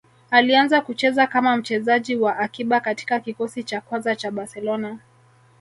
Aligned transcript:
Alianza 0.31 0.81
kucheza 0.81 1.27
kama 1.27 1.57
mchezaji 1.57 2.15
wa 2.15 2.37
akiba 2.37 2.79
katika 2.79 3.19
kikosi 3.19 3.63
cha 3.63 3.81
kwanza 3.81 4.15
cha 4.15 4.31
Barcelona 4.31 4.99